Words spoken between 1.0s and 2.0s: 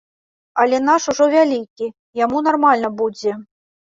ужо вялікі,